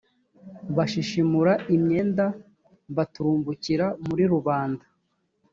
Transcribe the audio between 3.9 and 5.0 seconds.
muri rubanda